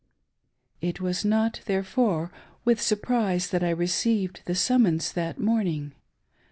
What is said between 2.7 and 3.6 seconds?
surprise